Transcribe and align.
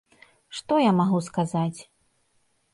Што 0.59 0.73
я 0.89 0.95
магу 1.01 1.21
сказаць? 1.29 1.79